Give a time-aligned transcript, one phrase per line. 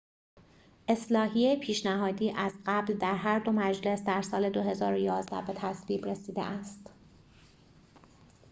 [0.87, 6.89] اصلاحیه پیشنهادی از قبل در هر دو مجلس در سال ۲۰۱۱ به تصویب رسیده است